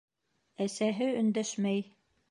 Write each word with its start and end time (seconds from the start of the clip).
Әсәһе 0.65 1.11
өндәшмәй. 1.21 1.89